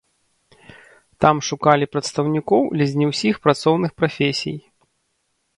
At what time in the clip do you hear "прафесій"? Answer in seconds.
4.01-4.57